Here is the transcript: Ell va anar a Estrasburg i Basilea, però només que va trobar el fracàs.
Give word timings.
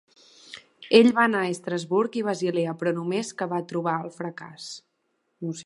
Ell 0.99 1.09
va 1.17 1.25
anar 1.27 1.41
a 1.49 1.51
Estrasburg 1.55 2.17
i 2.21 2.25
Basilea, 2.29 2.75
però 2.79 2.95
només 3.01 3.31
que 3.43 3.49
va 3.53 3.61
trobar 3.73 3.95
el 4.07 4.11
fracàs. 4.19 4.67